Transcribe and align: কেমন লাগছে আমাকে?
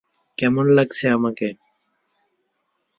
কেমন 0.37 0.65
লাগছে 0.77 1.05
আমাকে? 1.09 1.47